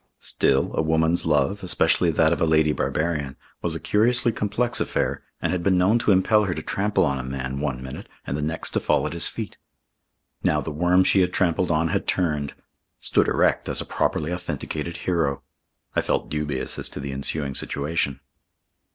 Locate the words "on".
7.05-7.19, 11.69-11.89